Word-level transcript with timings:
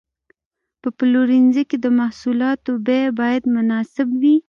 په 0.81 0.89
پلورنځي 0.97 1.63
کې 1.69 1.77
د 1.83 1.87
محصولاتو 1.99 2.71
بیه 2.85 3.09
باید 3.19 3.43
مناسب 3.55 4.07
وي. 4.21 4.35